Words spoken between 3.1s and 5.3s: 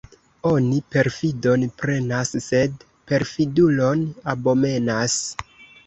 perfidulon abomenas.